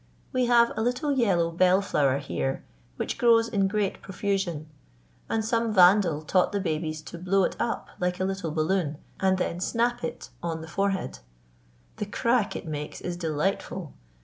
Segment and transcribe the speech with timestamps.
[0.33, 2.63] We have a little yellow bellflower here
[2.95, 4.65] which grows in great profusion;
[5.29, 9.37] and some vandal taught the babies to blow it up like a little balloon, and
[9.37, 11.19] then snap it on the forehead.
[11.97, 13.93] The crack it makes is delightful.